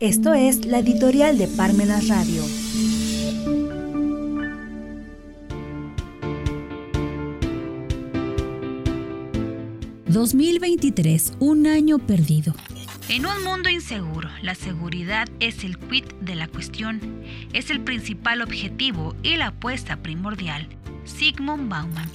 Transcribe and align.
Esto 0.00 0.32
es 0.32 0.64
la 0.64 0.78
editorial 0.78 1.38
de 1.38 1.48
Parmenas 1.48 2.06
Radio. 2.06 2.44
...2023, 10.08 11.34
un 11.40 11.66
año 11.66 11.98
perdido. 11.98 12.54
En 13.08 13.26
un 13.26 13.42
mundo 13.42 13.68
inseguro, 13.70 14.28
la 14.40 14.54
seguridad 14.54 15.26
es 15.40 15.64
el 15.64 15.76
quid 15.76 16.04
de 16.20 16.36
la 16.36 16.46
cuestión, 16.46 17.00
es 17.52 17.70
el 17.70 17.80
principal 17.80 18.40
objetivo 18.40 19.16
y 19.24 19.36
la 19.36 19.48
apuesta 19.48 19.96
primordial. 19.96 20.68
Sigmund 21.04 21.68
Bauman. 21.68 22.08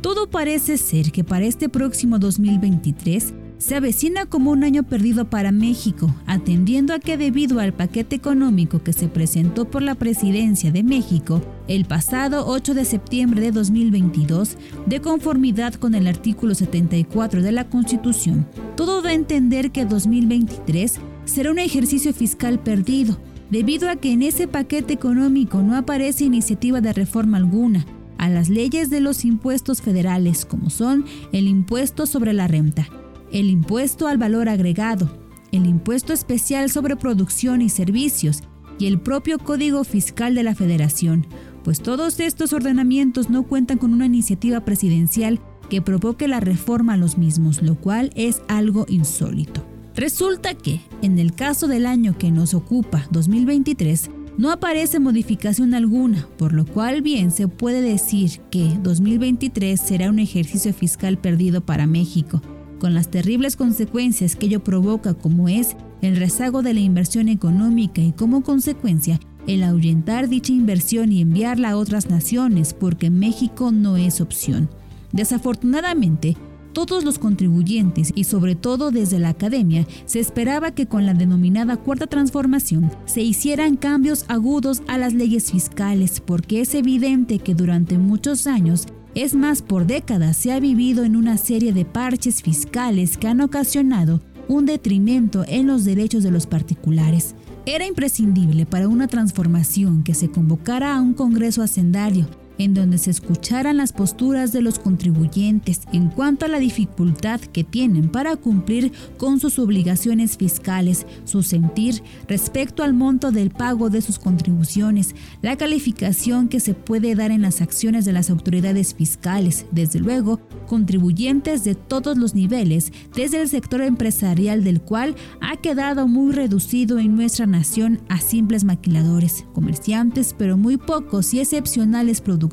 Todo 0.00 0.30
parece 0.30 0.78
ser 0.78 1.12
que 1.12 1.22
para 1.22 1.44
este 1.44 1.68
próximo 1.68 2.18
2023 2.18 3.34
se 3.58 3.76
avecina 3.76 4.26
como 4.26 4.50
un 4.50 4.64
año 4.64 4.82
perdido 4.82 5.30
para 5.30 5.52
México, 5.52 6.14
atendiendo 6.26 6.92
a 6.92 6.98
que 6.98 7.16
debido 7.16 7.60
al 7.60 7.72
paquete 7.72 8.16
económico 8.16 8.82
que 8.82 8.92
se 8.92 9.08
presentó 9.08 9.64
por 9.70 9.82
la 9.82 9.94
presidencia 9.94 10.70
de 10.70 10.82
México 10.82 11.40
el 11.68 11.84
pasado 11.84 12.46
8 12.46 12.74
de 12.74 12.84
septiembre 12.84 13.40
de 13.40 13.52
2022, 13.52 14.58
de 14.86 15.00
conformidad 15.00 15.74
con 15.74 15.94
el 15.94 16.06
artículo 16.06 16.54
74 16.54 17.42
de 17.42 17.52
la 17.52 17.68
Constitución, 17.68 18.46
todo 18.76 19.02
da 19.02 19.10
a 19.10 19.14
entender 19.14 19.70
que 19.70 19.84
2023 19.84 21.00
será 21.24 21.50
un 21.50 21.58
ejercicio 21.58 22.12
fiscal 22.12 22.58
perdido, 22.58 23.18
debido 23.50 23.88
a 23.88 23.96
que 23.96 24.12
en 24.12 24.22
ese 24.22 24.48
paquete 24.48 24.92
económico 24.92 25.62
no 25.62 25.76
aparece 25.76 26.24
iniciativa 26.24 26.80
de 26.80 26.92
reforma 26.92 27.36
alguna 27.36 27.86
a 28.18 28.28
las 28.28 28.48
leyes 28.48 28.90
de 28.90 29.00
los 29.00 29.24
impuestos 29.24 29.82
federales 29.82 30.44
como 30.44 30.70
son 30.70 31.04
el 31.32 31.46
impuesto 31.46 32.06
sobre 32.06 32.32
la 32.32 32.48
renta, 32.48 32.88
el 33.34 33.50
impuesto 33.50 34.06
al 34.06 34.16
valor 34.16 34.48
agregado, 34.48 35.10
el 35.50 35.66
impuesto 35.66 36.12
especial 36.12 36.70
sobre 36.70 36.94
producción 36.94 37.62
y 37.62 37.68
servicios 37.68 38.44
y 38.78 38.86
el 38.86 39.00
propio 39.00 39.40
Código 39.40 39.82
Fiscal 39.82 40.36
de 40.36 40.44
la 40.44 40.54
Federación, 40.54 41.26
pues 41.64 41.82
todos 41.82 42.20
estos 42.20 42.52
ordenamientos 42.52 43.30
no 43.30 43.42
cuentan 43.42 43.78
con 43.78 43.92
una 43.92 44.06
iniciativa 44.06 44.60
presidencial 44.60 45.40
que 45.68 45.82
provoque 45.82 46.28
la 46.28 46.38
reforma 46.38 46.92
a 46.92 46.96
los 46.96 47.18
mismos, 47.18 47.60
lo 47.60 47.74
cual 47.74 48.12
es 48.14 48.40
algo 48.46 48.86
insólito. 48.88 49.66
Resulta 49.96 50.54
que, 50.54 50.80
en 51.02 51.18
el 51.18 51.34
caso 51.34 51.66
del 51.66 51.86
año 51.86 52.16
que 52.16 52.30
nos 52.30 52.54
ocupa, 52.54 53.08
2023, 53.10 54.10
no 54.38 54.52
aparece 54.52 55.00
modificación 55.00 55.74
alguna, 55.74 56.28
por 56.38 56.52
lo 56.52 56.66
cual 56.66 57.02
bien 57.02 57.32
se 57.32 57.48
puede 57.48 57.80
decir 57.80 58.40
que 58.52 58.78
2023 58.80 59.80
será 59.80 60.10
un 60.10 60.20
ejercicio 60.20 60.72
fiscal 60.72 61.18
perdido 61.18 61.64
para 61.66 61.88
México, 61.88 62.40
con 62.78 62.94
las 62.94 63.08
terribles 63.10 63.56
consecuencias 63.56 64.36
que 64.36 64.46
ello 64.46 64.62
provoca 64.62 65.14
como 65.14 65.48
es 65.48 65.76
el 66.02 66.16
rezago 66.16 66.62
de 66.62 66.74
la 66.74 66.80
inversión 66.80 67.28
económica 67.28 68.00
y 68.00 68.12
como 68.12 68.42
consecuencia 68.42 69.20
el 69.46 69.62
ahuyentar 69.62 70.28
dicha 70.28 70.52
inversión 70.52 71.12
y 71.12 71.20
enviarla 71.20 71.70
a 71.70 71.76
otras 71.76 72.08
naciones 72.08 72.74
porque 72.74 73.10
México 73.10 73.72
no 73.72 73.96
es 73.96 74.20
opción. 74.20 74.68
Desafortunadamente, 75.12 76.36
todos 76.74 77.04
los 77.04 77.18
contribuyentes 77.18 78.12
y 78.14 78.24
sobre 78.24 78.56
todo 78.56 78.90
desde 78.90 79.20
la 79.20 79.30
academia 79.30 79.86
se 80.06 80.18
esperaba 80.18 80.72
que 80.72 80.86
con 80.86 81.06
la 81.06 81.14
denominada 81.14 81.76
cuarta 81.76 82.06
transformación 82.06 82.90
se 83.06 83.22
hicieran 83.22 83.76
cambios 83.76 84.24
agudos 84.28 84.82
a 84.88 84.98
las 84.98 85.14
leyes 85.14 85.52
fiscales 85.52 86.20
porque 86.20 86.60
es 86.60 86.74
evidente 86.74 87.38
que 87.38 87.54
durante 87.54 87.96
muchos 87.96 88.46
años 88.46 88.86
es 89.14 89.34
más, 89.34 89.62
por 89.62 89.86
décadas 89.86 90.36
se 90.36 90.52
ha 90.52 90.60
vivido 90.60 91.04
en 91.04 91.16
una 91.16 91.36
serie 91.36 91.72
de 91.72 91.84
parches 91.84 92.42
fiscales 92.42 93.16
que 93.16 93.28
han 93.28 93.40
ocasionado 93.40 94.20
un 94.48 94.66
detrimento 94.66 95.44
en 95.48 95.66
los 95.66 95.84
derechos 95.84 96.22
de 96.22 96.30
los 96.30 96.46
particulares. 96.46 97.34
Era 97.66 97.86
imprescindible 97.86 98.66
para 98.66 98.88
una 98.88 99.08
transformación 99.08 100.02
que 100.02 100.14
se 100.14 100.30
convocara 100.30 100.94
a 100.94 101.00
un 101.00 101.14
Congreso 101.14 101.62
hacendario 101.62 102.26
en 102.58 102.74
donde 102.74 102.98
se 102.98 103.10
escucharan 103.10 103.76
las 103.76 103.92
posturas 103.92 104.52
de 104.52 104.62
los 104.62 104.78
contribuyentes 104.78 105.82
en 105.92 106.08
cuanto 106.08 106.44
a 106.44 106.48
la 106.48 106.58
dificultad 106.58 107.40
que 107.40 107.64
tienen 107.64 108.08
para 108.08 108.36
cumplir 108.36 108.92
con 109.16 109.40
sus 109.40 109.58
obligaciones 109.58 110.36
fiscales, 110.36 111.06
su 111.24 111.42
sentir 111.42 112.02
respecto 112.28 112.82
al 112.82 112.94
monto 112.94 113.32
del 113.32 113.50
pago 113.50 113.90
de 113.90 114.02
sus 114.02 114.18
contribuciones, 114.18 115.14
la 115.42 115.56
calificación 115.56 116.48
que 116.48 116.60
se 116.60 116.74
puede 116.74 117.14
dar 117.14 117.30
en 117.30 117.42
las 117.42 117.60
acciones 117.60 118.04
de 118.04 118.12
las 118.12 118.30
autoridades 118.30 118.94
fiscales, 118.94 119.66
desde 119.72 120.00
luego, 120.00 120.40
contribuyentes 120.66 121.64
de 121.64 121.74
todos 121.74 122.16
los 122.16 122.34
niveles, 122.34 122.92
desde 123.14 123.42
el 123.42 123.48
sector 123.48 123.82
empresarial 123.82 124.64
del 124.64 124.80
cual 124.80 125.16
ha 125.40 125.56
quedado 125.56 126.06
muy 126.06 126.32
reducido 126.32 126.98
en 126.98 127.16
nuestra 127.16 127.46
nación 127.46 128.00
a 128.08 128.20
simples 128.20 128.64
maquiladores, 128.64 129.44
comerciantes, 129.54 130.34
pero 130.36 130.56
muy 130.56 130.76
pocos 130.76 131.34
y 131.34 131.40
excepcionales 131.40 132.20
productores 132.20 132.43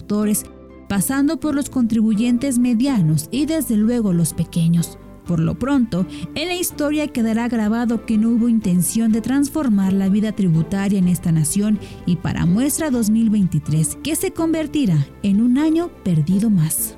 pasando 0.87 1.39
por 1.39 1.55
los 1.55 1.69
contribuyentes 1.69 2.59
medianos 2.59 3.29
y 3.31 3.45
desde 3.45 3.77
luego 3.77 4.13
los 4.13 4.33
pequeños. 4.33 4.97
Por 5.25 5.39
lo 5.39 5.57
pronto, 5.57 6.05
en 6.35 6.47
la 6.47 6.55
historia 6.55 7.07
quedará 7.07 7.47
grabado 7.47 8.05
que 8.05 8.17
no 8.17 8.29
hubo 8.29 8.49
intención 8.49 9.11
de 9.11 9.21
transformar 9.21 9.93
la 9.93 10.09
vida 10.09 10.33
tributaria 10.33 10.99
en 10.99 11.07
esta 11.07 11.31
nación 11.31 11.79
y 12.05 12.17
para 12.17 12.45
muestra 12.45 12.91
2023, 12.91 13.99
que 14.03 14.15
se 14.15 14.33
convertirá 14.33 15.07
en 15.23 15.41
un 15.41 15.57
año 15.57 15.89
perdido 16.03 16.49
más. 16.49 16.97